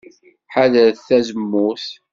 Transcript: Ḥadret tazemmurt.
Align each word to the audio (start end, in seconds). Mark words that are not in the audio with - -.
Ḥadret 0.53 1.03
tazemmurt. 1.07 1.87